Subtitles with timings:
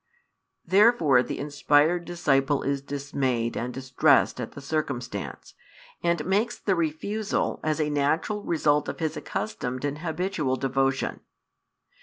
[0.65, 5.53] Therefore the inspired disciple is dismayed and distressed at the circumstance,
[6.01, 11.19] and makes the refusal as a natural result of his accustomed and habitual devotion.